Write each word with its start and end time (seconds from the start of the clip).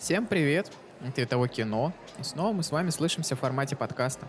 Всем 0.00 0.26
привет! 0.26 0.72
Это 1.02 1.26
того 1.26 1.46
кино. 1.46 1.92
И 2.18 2.22
снова 2.22 2.54
мы 2.54 2.62
с 2.62 2.72
вами 2.72 2.88
слышимся 2.88 3.36
в 3.36 3.40
формате 3.40 3.76
подкаста. 3.76 4.28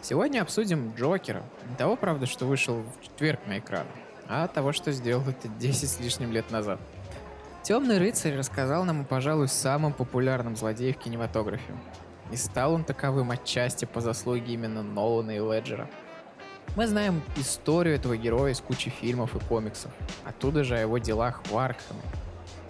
Сегодня 0.00 0.42
обсудим 0.42 0.94
Джокера. 0.94 1.42
Не 1.68 1.74
того, 1.74 1.96
правда, 1.96 2.26
что 2.26 2.46
вышел 2.46 2.84
в 2.84 3.02
четверг 3.02 3.40
на 3.48 3.58
экран, 3.58 3.84
а 4.28 4.46
того, 4.46 4.72
что 4.72 4.92
сделал 4.92 5.24
это 5.28 5.48
10 5.58 5.90
с 5.90 5.98
лишним 5.98 6.30
лет 6.30 6.52
назад. 6.52 6.78
Темный 7.64 7.98
рыцарь 7.98 8.36
рассказал 8.36 8.84
нам 8.84 9.00
о, 9.00 9.04
пожалуй, 9.04 9.48
самом 9.48 9.92
популярном 9.92 10.54
злодее 10.54 10.92
в 10.92 10.98
кинематографе. 10.98 11.74
И 12.30 12.36
стал 12.36 12.72
он 12.72 12.84
таковым 12.84 13.32
отчасти 13.32 13.86
по 13.86 14.00
заслуге 14.00 14.54
именно 14.54 14.84
Нолана 14.84 15.32
и 15.32 15.40
Леджера. 15.40 15.90
Мы 16.76 16.86
знаем 16.86 17.22
историю 17.36 17.96
этого 17.96 18.16
героя 18.16 18.52
из 18.52 18.60
кучи 18.60 18.90
фильмов 18.90 19.34
и 19.34 19.40
комиксов. 19.46 19.90
Оттуда 20.24 20.62
же 20.62 20.76
о 20.76 20.80
его 20.80 20.98
делах 20.98 21.42
в 21.48 21.58
Аркхаме. 21.58 22.02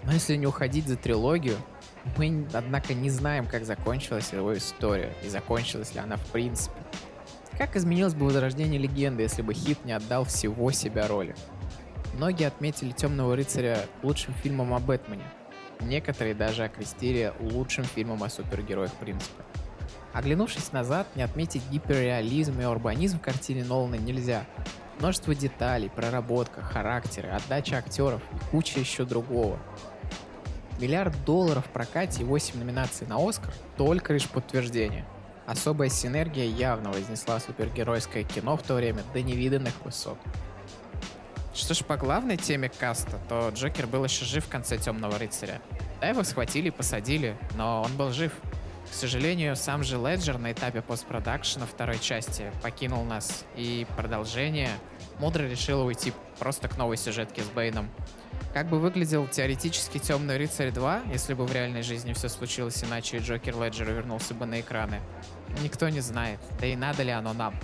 Но 0.06 0.12
если 0.12 0.36
не 0.36 0.46
уходить 0.46 0.86
за 0.86 0.96
трилогию, 0.96 1.56
мы, 2.16 2.46
однако, 2.52 2.94
не 2.94 3.10
знаем, 3.10 3.46
как 3.46 3.64
закончилась 3.64 4.32
его 4.32 4.56
история, 4.56 5.12
и 5.24 5.28
закончилась 5.28 5.94
ли 5.94 6.00
она 6.00 6.16
в 6.16 6.26
принципе. 6.26 6.76
Как 7.58 7.74
изменилось 7.74 8.14
бы 8.14 8.26
возрождение 8.26 8.78
легенды, 8.78 9.24
если 9.24 9.42
бы 9.42 9.52
Хит 9.52 9.84
не 9.84 9.92
отдал 9.92 10.24
всего 10.24 10.70
себя 10.70 11.08
роли? 11.08 11.34
Многие 12.14 12.46
отметили 12.46 12.92
«Темного 12.92 13.34
рыцаря» 13.34 13.80
лучшим 14.02 14.32
фильмом 14.34 14.72
о 14.74 14.78
Бэтмене. 14.78 15.24
Некоторые 15.80 16.34
даже 16.34 16.64
окрестили 16.64 17.32
лучшим 17.40 17.84
фильмом 17.84 18.22
о 18.22 18.30
супергероях 18.30 18.92
в 18.92 18.96
принципе. 18.96 19.42
Оглянувшись 20.12 20.72
назад, 20.72 21.08
не 21.14 21.22
отметить 21.22 21.62
гиперреализм 21.70 22.60
и 22.60 22.64
урбанизм 22.64 23.18
в 23.18 23.22
картине 23.22 23.64
Нолана 23.64 23.96
нельзя. 23.96 24.46
Множество 24.98 25.34
деталей, 25.34 25.90
проработка, 25.90 26.62
характеры, 26.62 27.28
отдача 27.28 27.76
актеров 27.76 28.22
и 28.32 28.50
куча 28.50 28.80
еще 28.80 29.04
другого. 29.04 29.58
Миллиард 30.78 31.24
долларов 31.24 31.66
в 31.66 31.70
прокате 31.70 32.22
и 32.22 32.24
8 32.24 32.58
номинаций 32.58 33.06
на 33.06 33.16
Оскар– 33.16 33.52
только 33.76 34.12
лишь 34.12 34.28
подтверждение. 34.28 35.06
Особая 35.46 35.88
синергия 35.88 36.44
явно 36.44 36.90
вознесла 36.90 37.40
супергеройское 37.40 38.24
кино 38.24 38.56
в 38.56 38.62
то 38.62 38.74
время 38.74 39.02
до 39.14 39.22
невиданных 39.22 39.72
высот. 39.84 40.18
Что 41.54 41.72
ж, 41.72 41.84
по 41.84 41.96
главной 41.96 42.36
теме 42.36 42.68
каста, 42.68 43.18
то 43.30 43.50
Джокер 43.54 43.86
был 43.86 44.04
еще 44.04 44.26
жив 44.26 44.44
в 44.44 44.48
конце 44.50 44.76
«Темного 44.76 45.18
рыцаря». 45.18 45.62
Да, 46.02 46.08
его 46.08 46.22
схватили 46.24 46.68
и 46.68 46.70
посадили, 46.70 47.38
но 47.56 47.82
он 47.82 47.96
был 47.96 48.12
жив. 48.12 48.32
К 48.90 48.94
сожалению, 48.94 49.56
сам 49.56 49.82
же 49.82 49.96
Леджер 49.96 50.38
на 50.38 50.52
этапе 50.52 50.82
постпродакшена 50.82 51.64
второй 51.64 51.98
части 51.98 52.52
покинул 52.62 53.04
нас, 53.04 53.44
и 53.56 53.86
продолжение 53.96 54.70
мудро 55.18 55.44
решило 55.44 55.82
уйти 55.84 56.12
просто 56.38 56.68
к 56.68 56.76
новой 56.76 56.98
сюжетке 56.98 57.42
с 57.42 57.46
Бэйном. 57.46 57.88
Как 58.56 58.70
бы 58.70 58.78
выглядел 58.78 59.28
теоретически 59.28 59.98
Темный 59.98 60.38
рыцарь 60.38 60.70
2, 60.70 61.02
если 61.12 61.34
бы 61.34 61.44
в 61.44 61.52
реальной 61.52 61.82
жизни 61.82 62.14
все 62.14 62.30
случилось 62.30 62.82
иначе 62.82 63.18
и 63.18 63.20
Джокер 63.20 63.54
Леджера 63.54 63.90
вернулся 63.90 64.32
бы 64.32 64.46
на 64.46 64.62
экраны? 64.62 65.02
Никто 65.62 65.90
не 65.90 66.00
знает, 66.00 66.40
да 66.58 66.66
и 66.66 66.74
надо 66.74 67.02
ли 67.02 67.10
оно 67.10 67.34
нам. 67.34 67.54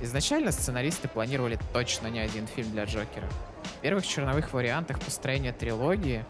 Изначально 0.00 0.52
сценаристы 0.52 1.08
планировали 1.08 1.58
точно 1.72 2.06
не 2.06 2.20
один 2.20 2.46
фильм 2.46 2.70
для 2.70 2.84
Джокера. 2.84 3.28
В 3.64 3.80
первых 3.80 4.06
черновых 4.06 4.52
вариантах 4.52 5.00
построения 5.00 5.52
трилогии 5.52 6.24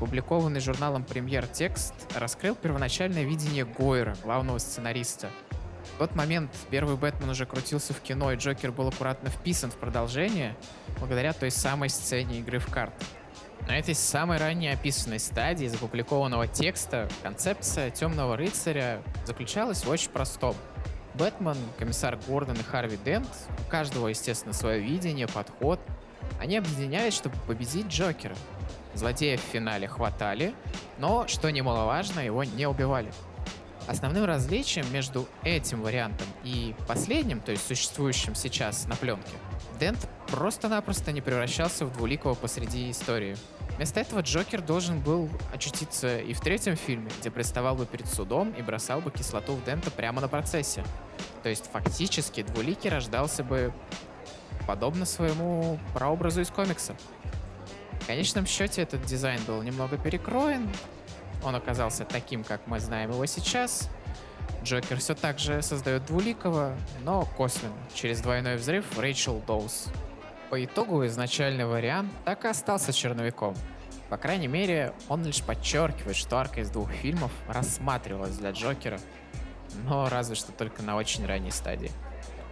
публикованный 0.00 0.58
журналом 0.58 1.04
«Премьер» 1.04 1.46
текст 1.46 1.94
раскрыл 2.16 2.56
первоначальное 2.56 3.22
видение 3.22 3.64
Гойера, 3.64 4.16
главного 4.24 4.58
сценариста– 4.58 5.30
в 5.94 5.98
тот 5.98 6.14
момент 6.14 6.50
первый 6.70 6.96
Бэтмен 6.96 7.28
уже 7.30 7.46
крутился 7.46 7.92
в 7.92 8.00
кино, 8.00 8.32
и 8.32 8.36
Джокер 8.36 8.72
был 8.72 8.88
аккуратно 8.88 9.30
вписан 9.30 9.70
в 9.70 9.76
продолжение, 9.76 10.56
благодаря 10.98 11.32
той 11.32 11.50
самой 11.50 11.88
сцене 11.88 12.38
игры 12.38 12.58
в 12.58 12.66
карты. 12.66 13.04
На 13.68 13.78
этой 13.78 13.94
самой 13.94 14.38
ранней 14.38 14.68
описанной 14.68 15.20
стадии 15.20 15.66
запубликованного 15.66 16.48
текста 16.48 17.08
концепция 17.22 17.90
Темного 17.90 18.36
рыцаря 18.36 19.02
заключалась 19.24 19.84
в 19.84 19.88
очень 19.88 20.10
простом. 20.10 20.56
Бэтмен, 21.14 21.56
комиссар 21.78 22.18
Гордон 22.26 22.56
и 22.56 22.62
Харви 22.62 22.98
Дент, 23.04 23.28
у 23.66 23.70
каждого, 23.70 24.08
естественно, 24.08 24.52
свое 24.52 24.80
видение, 24.80 25.28
подход, 25.28 25.78
они 26.40 26.56
объединялись, 26.56 27.14
чтобы 27.14 27.36
победить 27.46 27.86
Джокера. 27.86 28.34
Злодея 28.94 29.36
в 29.36 29.40
финале 29.40 29.86
хватали, 29.86 30.54
но, 30.98 31.28
что 31.28 31.50
немаловажно, 31.50 32.20
его 32.20 32.44
не 32.44 32.66
убивали. 32.66 33.12
Основным 33.88 34.24
различием 34.24 34.90
между 34.92 35.26
этим 35.42 35.82
вариантом 35.82 36.26
и 36.44 36.74
последним, 36.86 37.40
то 37.40 37.50
есть 37.50 37.66
существующим 37.66 38.34
сейчас 38.34 38.86
на 38.86 38.94
пленке, 38.94 39.32
Дент 39.80 40.08
просто-напросто 40.28 41.10
не 41.10 41.20
превращался 41.20 41.84
в 41.84 41.92
двуликого 41.92 42.34
посреди 42.34 42.90
истории. 42.90 43.36
Вместо 43.76 44.00
этого 44.00 44.20
Джокер 44.20 44.62
должен 44.62 45.00
был 45.00 45.28
очутиться 45.52 46.18
и 46.18 46.32
в 46.34 46.40
третьем 46.40 46.76
фильме, 46.76 47.10
где 47.20 47.30
приставал 47.30 47.74
бы 47.74 47.86
перед 47.86 48.06
судом 48.06 48.52
и 48.52 48.62
бросал 48.62 49.00
бы 49.00 49.10
кислоту 49.10 49.54
в 49.54 49.64
Дента 49.64 49.90
прямо 49.90 50.20
на 50.20 50.28
процессе. 50.28 50.84
То 51.42 51.48
есть 51.48 51.68
фактически 51.72 52.42
двуликий 52.42 52.90
рождался 52.90 53.42
бы 53.42 53.72
подобно 54.66 55.04
своему 55.04 55.80
прообразу 55.92 56.40
из 56.42 56.50
комикса. 56.50 56.94
В 58.00 58.06
конечном 58.06 58.46
счете 58.46 58.82
этот 58.82 59.04
дизайн 59.04 59.40
был 59.46 59.62
немного 59.62 59.96
перекроен, 59.96 60.70
он 61.42 61.54
оказался 61.54 62.04
таким, 62.04 62.44
как 62.44 62.66
мы 62.66 62.80
знаем 62.80 63.10
его 63.10 63.26
сейчас. 63.26 63.88
Джокер 64.62 64.98
все 64.98 65.14
так 65.14 65.38
же 65.38 65.60
создает 65.62 66.06
двуликого, 66.06 66.76
но 67.02 67.26
косвенно, 67.36 67.74
через 67.94 68.20
двойной 68.20 68.56
взрыв 68.56 68.98
Рэйчел 68.98 69.42
Доус. 69.46 69.88
По 70.50 70.64
итогу 70.64 71.04
изначальный 71.06 71.66
вариант 71.66 72.12
так 72.24 72.44
и 72.44 72.48
остался 72.48 72.92
черновиком. 72.92 73.56
По 74.08 74.18
крайней 74.18 74.46
мере, 74.46 74.92
он 75.08 75.24
лишь 75.24 75.42
подчеркивает, 75.42 76.16
что 76.16 76.36
арка 76.36 76.60
из 76.60 76.70
двух 76.70 76.90
фильмов 76.90 77.32
рассматривалась 77.48 78.36
для 78.36 78.50
Джокера, 78.50 79.00
но 79.84 80.08
разве 80.08 80.34
что 80.34 80.52
только 80.52 80.82
на 80.82 80.96
очень 80.96 81.24
ранней 81.26 81.50
стадии. 81.50 81.90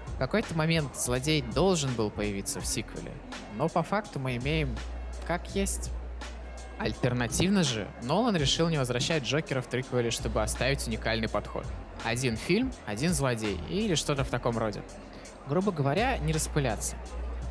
В 0.06 0.18
какой-то 0.18 0.54
момент 0.54 0.96
злодей 0.96 1.42
должен 1.42 1.92
был 1.94 2.10
появиться 2.10 2.60
в 2.60 2.66
сиквеле, 2.66 3.12
но 3.56 3.68
по 3.68 3.82
факту 3.82 4.18
мы 4.18 4.36
имеем 4.36 4.74
как 5.26 5.54
есть. 5.54 5.90
Альтернативно 6.80 7.62
же, 7.62 7.86
Нолан 8.04 8.34
решил 8.36 8.70
не 8.70 8.78
возвращать 8.78 9.24
Джокера 9.24 9.60
в 9.60 9.66
триквеле, 9.66 10.10
чтобы 10.10 10.42
оставить 10.42 10.88
уникальный 10.88 11.28
подход. 11.28 11.66
Один 12.04 12.38
фильм, 12.38 12.72
один 12.86 13.12
злодей, 13.12 13.60
или 13.68 13.94
что-то 13.94 14.24
в 14.24 14.30
таком 14.30 14.56
роде. 14.56 14.80
Грубо 15.46 15.72
говоря, 15.72 16.16
не 16.16 16.32
распыляться. 16.32 16.96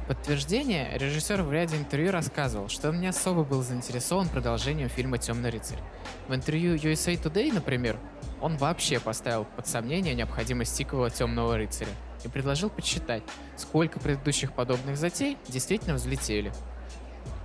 Подтверждение, 0.07 0.97
режиссер 0.97 1.43
в 1.43 1.53
ряде 1.53 1.77
интервью 1.77 2.11
рассказывал, 2.11 2.69
что 2.69 2.89
он 2.89 3.01
не 3.01 3.05
особо 3.05 3.43
был 3.43 3.61
заинтересован 3.61 4.29
продолжением 4.29 4.89
фильма 4.89 5.19
«Темный 5.19 5.51
рыцарь». 5.51 5.77
В 6.27 6.33
интервью 6.33 6.73
USA 6.73 7.13
Today, 7.13 7.53
например, 7.53 7.99
он 8.41 8.57
вообще 8.57 8.99
поставил 8.99 9.45
под 9.45 9.67
сомнение 9.67 10.15
необходимость 10.15 10.75
сиквела 10.75 11.11
«Темного 11.11 11.55
рыцаря» 11.55 11.91
и 12.25 12.29
предложил 12.29 12.71
подсчитать, 12.71 13.21
сколько 13.57 13.99
предыдущих 13.99 14.53
подобных 14.53 14.97
затей 14.97 15.37
действительно 15.47 15.93
взлетели. 15.93 16.51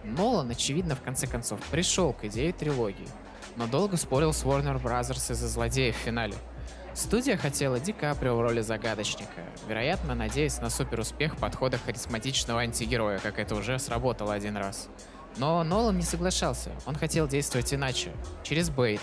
Нолан, 0.05 0.51
очевидно, 0.51 0.95
в 0.95 1.03
конце 1.03 1.27
концов, 1.27 1.61
пришел 1.71 2.13
к 2.13 2.25
идее 2.25 2.53
трилогии, 2.53 3.09
но 3.57 3.67
долго 3.67 3.97
спорил 3.97 4.33
с 4.33 4.45
Warner 4.45 4.81
Bros. 4.81 5.13
из-за 5.13 5.49
злодея 5.49 5.93
в 5.93 5.97
финале. 5.97 6.35
Студия 6.95 7.37
хотела 7.37 7.81
Ди 7.81 7.93
Каприо 7.93 8.37
в 8.37 8.41
роли 8.41 8.61
загадочника, 8.61 9.43
вероятно, 9.67 10.15
надеясь 10.15 10.61
на 10.61 10.71
суперуспех 10.71 11.37
подхода 11.37 11.79
харизматичного 11.79 12.61
антигероя, 12.61 13.19
как 13.19 13.39
это 13.39 13.57
уже 13.57 13.79
сработало 13.79 14.33
один 14.33 14.57
раз. 14.57 14.89
Но 15.39 15.65
Нолан 15.65 15.97
не 15.97 16.05
соглашался, 16.05 16.71
он 16.87 16.95
хотел 16.95 17.27
действовать 17.27 17.75
иначе, 17.75 18.13
через 18.45 18.71
Бэйна. 18.71 19.01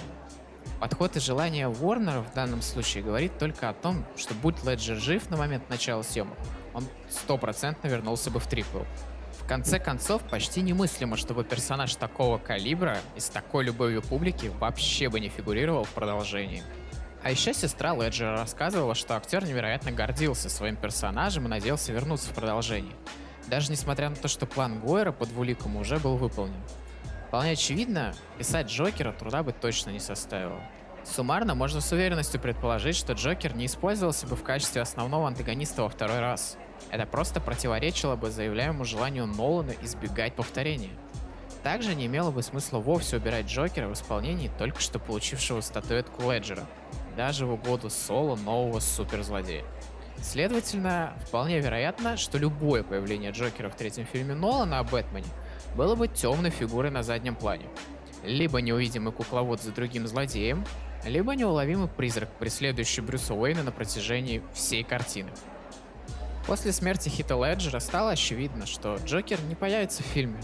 Подход 0.80 1.18
и 1.18 1.20
желание 1.20 1.68
Уорнера 1.68 2.22
в 2.22 2.34
данном 2.34 2.62
случае 2.62 3.04
говорит 3.04 3.38
только 3.38 3.70
о 3.70 3.74
том, 3.74 4.06
что 4.16 4.34
будь 4.36 4.64
Леджер 4.64 4.96
жив 4.96 5.30
на 5.30 5.36
момент 5.36 5.70
начала 5.70 6.02
съемок, 6.02 6.38
он 6.74 6.86
стопроцентно 7.10 7.88
вернулся 7.88 8.32
бы 8.32 8.40
в 8.40 8.48
триквел 8.48 8.86
конце 9.52 9.80
концов, 9.80 10.22
почти 10.30 10.62
немыслимо, 10.62 11.18
чтобы 11.18 11.44
персонаж 11.44 11.94
такого 11.96 12.38
калибра 12.38 13.00
и 13.18 13.20
с 13.20 13.28
такой 13.28 13.66
любовью 13.66 14.02
публики 14.02 14.46
вообще 14.46 15.10
бы 15.10 15.20
не 15.20 15.28
фигурировал 15.28 15.84
в 15.84 15.90
продолжении. 15.90 16.64
А 17.22 17.32
еще 17.32 17.54
сестра 17.54 17.94
Леджера 17.94 18.38
рассказывала, 18.38 18.96
что 18.96 19.18
актер 19.18 19.44
невероятно 19.44 19.92
гордился 19.92 20.50
своим 20.50 20.78
персонажем 20.78 21.48
и 21.48 21.50
надеялся 21.50 21.92
вернуться 21.92 22.30
в 22.30 22.34
продолжении. 22.34 22.96
Даже 23.48 23.72
несмотря 23.72 24.10
на 24.10 24.16
то, 24.16 24.30
что 24.30 24.46
план 24.46 24.80
Гойера 24.80 25.12
по 25.12 25.26
двуликому 25.26 25.82
уже 25.82 26.00
был 26.00 26.16
выполнен. 26.16 26.62
Вполне 27.28 27.52
очевидно, 27.52 28.16
писать 28.38 28.68
Джокера 28.68 29.12
труда 29.12 29.44
бы 29.44 29.52
точно 29.52 29.90
не 29.90 30.00
составило. 30.00 30.62
Суммарно 31.04 31.56
можно 31.56 31.82
с 31.82 31.92
уверенностью 31.92 32.40
предположить, 32.40 32.96
что 32.96 33.14
Джокер 33.14 33.56
не 33.56 33.66
использовался 33.66 34.28
бы 34.28 34.36
в 34.36 34.44
качестве 34.44 34.82
основного 34.82 35.28
антагониста 35.28 35.84
во 35.84 35.90
второй 35.90 36.20
раз– 36.20 36.58
это 36.90 37.06
просто 37.06 37.40
противоречило 37.40 38.16
бы 38.16 38.32
заявляемому 38.32 38.86
желанию 38.86 39.26
Нолана 39.26 39.74
избегать 39.82 40.36
повторения. 40.36 40.92
Также 41.64 41.94
не 41.94 42.08
имело 42.08 42.32
бы 42.32 42.42
смысла 42.42 42.80
вовсе 42.80 43.18
убирать 43.18 43.46
Джокера 43.46 43.88
в 43.88 43.94
исполнении 43.94 44.52
только 44.58 44.82
что 44.82 44.98
получившего 44.98 45.62
статуэтку 45.62 46.32
Леджера, 46.32 46.68
даже 47.16 47.46
в 47.46 47.54
угоду 47.54 47.90
соло 47.90 48.36
нового 48.36 48.80
суперзлодея. 48.80 49.64
Следовательно, 50.22 51.14
вполне 51.28 51.60
вероятно, 51.60 52.18
что 52.18 52.38
любое 52.38 52.84
появление 52.84 53.32
Джокера 53.32 53.70
в 53.70 53.76
третьем 53.76 54.06
фильме 54.06 54.34
Нолана 54.34 54.80
о 54.80 54.84
Бэтмене 54.84 55.28
было 55.76 55.96
бы 55.96 56.08
темной 56.08 56.50
фигурой 56.50 56.92
на 56.92 57.04
заднем 57.04 57.36
плане. 57.36 57.68
Либо 58.24 58.62
неувидимый 58.62 59.12
кукловод 59.12 59.62
за 59.62 59.72
другим 59.72 60.08
злодеем, 60.08 60.66
либо 61.06 61.36
неуловимый 61.36 61.88
призрак, 61.88 62.30
преследующий 62.38 63.02
Брюса 63.02 63.34
Уэйна 63.34 63.64
на 63.64 63.72
протяжении 63.72 64.44
всей 64.54 64.84
картины. 64.84 65.32
После 66.46 66.72
смерти 66.72 67.10
Хита 67.10 67.36
Леджера 67.36 67.80
стало 67.80 68.12
очевидно, 68.12 68.66
что 68.66 68.98
Джокер 69.06 69.40
не 69.48 69.56
появится 69.56 70.04
в 70.04 70.06
фильме. 70.08 70.40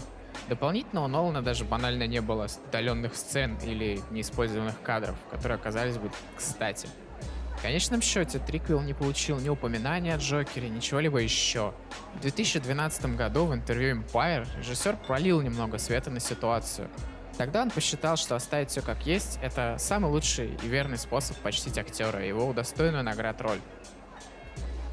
Дополнительно 0.48 1.04
у 1.04 1.08
Нолана 1.08 1.42
даже 1.42 1.64
банально 1.64 2.06
не 2.06 2.20
было 2.20 2.46
удаленных 2.68 3.14
сцен 3.14 3.58
или 3.62 4.00
неиспользованных 4.10 4.80
кадров, 4.82 5.16
которые 5.30 5.56
оказались 5.56 5.98
бы 5.98 6.10
кстати. 6.36 6.88
В 7.58 7.62
конечном 7.62 8.00
счете, 8.00 8.38
Триквилл 8.38 8.80
не 8.82 8.94
получил 8.94 9.40
ни 9.40 9.48
упоминания 9.48 10.14
о 10.14 10.18
Джокере, 10.18 10.68
ничего-либо 10.68 11.18
еще. 11.18 11.74
В 12.14 12.20
2012 12.20 13.16
году 13.16 13.46
в 13.46 13.54
интервью 13.54 13.96
Empire 13.96 14.46
режиссер 14.58 14.96
пролил 15.08 15.40
немного 15.40 15.78
света 15.78 16.10
на 16.10 16.20
ситуацию. 16.20 16.88
Тогда 17.38 17.62
он 17.62 17.70
посчитал, 17.70 18.16
что 18.16 18.34
оставить 18.34 18.70
все 18.70 18.82
как 18.82 19.06
есть— 19.06 19.38
это 19.42 19.76
самый 19.78 20.10
лучший 20.10 20.58
и 20.60 20.66
верный 20.66 20.98
способ 20.98 21.36
почтить 21.36 21.78
актера 21.78 22.22
и 22.22 22.26
его 22.26 22.48
удостоенную 22.48 23.04
наград 23.04 23.40
роль. 23.40 23.60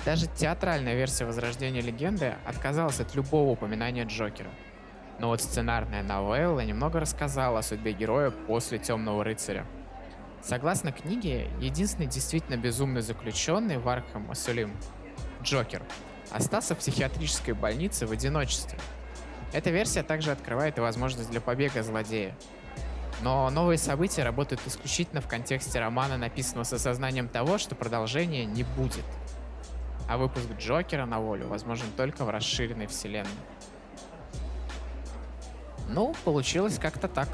Даже 0.05 0.27
театральная 0.27 0.93
версия 0.93 1.25
Возрождения 1.25 1.81
легенды 1.81 2.35
отказалась 2.45 2.99
от 2.99 3.15
любого 3.15 3.49
упоминания 3.49 4.05
Джокера. 4.05 4.51
Но 5.17 5.29
вот 5.29 5.41
сценарная 5.41 6.03
новелла 6.03 6.59
немного 6.59 6.99
рассказала 6.99 7.59
о 7.59 7.63
судьбе 7.63 7.93
героя 7.93 8.29
после 8.29 8.77
Темного 8.77 9.23
рыцаря. 9.23 9.65
Согласно 10.43 10.91
книге, 10.91 11.49
единственный 11.59 12.05
действительно 12.05 12.57
безумный 12.57 13.01
заключенный 13.01 13.79
в 13.79 13.87
Арkham 13.87 14.29
Асулим, 14.29 14.77
Джокер, 15.41 15.81
остался 16.29 16.75
в 16.75 16.77
психиатрической 16.77 17.55
больнице 17.55 18.05
в 18.05 18.11
одиночестве. 18.11 18.77
Эта 19.53 19.69
версия 19.69 20.03
также 20.03 20.31
открывает 20.31 20.77
и 20.77 20.81
возможность 20.81 21.29
для 21.29 21.41
побега 21.41 21.83
злодея. 21.83 22.35
Но 23.21 23.49
новые 23.49 23.77
события 23.77 24.23
работают 24.23 24.61
исключительно 24.65 25.21
в 25.21 25.27
контексте 25.27 25.79
романа, 25.79 26.17
написанного 26.17 26.65
с 26.65 26.73
осознанием 26.73 27.29
того, 27.29 27.57
что 27.57 27.75
продолжения 27.75 28.45
не 28.45 28.63
будет– 28.63 29.05
а 30.07 30.17
выпуск 30.17 30.45
Джокера 30.59 31.05
на 31.05 31.19
волю 31.19 31.47
возможен 31.47 31.87
только 31.97 32.25
в 32.25 32.29
расширенной 32.29 32.87
вселенной. 32.87 33.29
Ну, 35.89 36.15
получилось 36.23 36.77
как-то 36.79 37.07
так. 37.07 37.27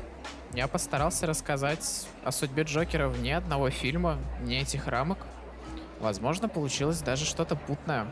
Я 0.54 0.68
постарался 0.68 1.26
рассказать 1.26 2.08
о 2.24 2.32
судьбе 2.32 2.64
Джокера 2.64 3.08
вне 3.08 3.38
одного 3.38 3.70
фильма, 3.70 4.18
вне 4.40 4.62
этих 4.62 4.88
рамок. 4.88 5.20
Возможно, 6.00 6.50
получилось 6.50 7.00
даже 7.02 7.26
что-то 7.26 7.56
путное. 7.56 8.08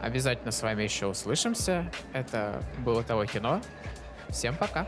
Обязательно 0.00 0.52
с 0.52 0.62
вами 0.62 0.82
еще 0.84 1.06
услышимся. 1.06 1.90
Это 2.12 2.62
было 2.78 3.02
того 3.02 3.24
кино. 3.26 3.60
Всем 4.28 4.54
пока. 4.56 4.86